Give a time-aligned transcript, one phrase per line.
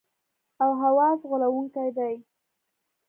[0.63, 2.13] او حواس غولونکي دي.